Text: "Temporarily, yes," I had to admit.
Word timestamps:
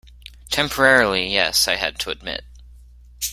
"Temporarily, 0.49 1.31
yes," 1.31 1.67
I 1.67 1.75
had 1.75 1.99
to 1.99 2.09
admit. 2.09 2.43